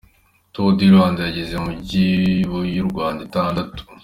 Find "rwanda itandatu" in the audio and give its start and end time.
2.89-3.81